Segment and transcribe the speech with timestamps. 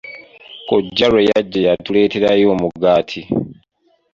[0.61, 3.21] Kkojja lwe yajja yatuleeterayo omugaati.